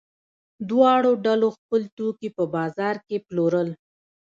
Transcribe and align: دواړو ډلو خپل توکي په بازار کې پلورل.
دواړو 0.69 1.11
ډلو 1.25 1.47
خپل 1.57 1.81
توکي 1.97 2.29
په 2.37 2.43
بازار 2.55 2.95
کې 3.07 3.17
پلورل. 3.27 3.69